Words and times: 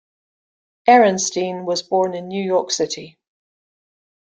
Ehrenstein 0.87 1.63
was 1.63 1.83
born 1.83 2.15
in 2.15 2.27
New 2.27 2.43
York 2.43 2.71
City. 2.71 3.19